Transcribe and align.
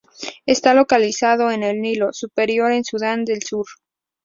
Está 0.47 0.73
localizado 0.73 1.51
en 1.51 1.61
el 1.61 1.79
Nilo 1.79 2.11
Superior 2.11 2.71
en 2.71 2.83
Sudán 2.83 3.23
del 3.23 3.43
Sur. 3.43 3.67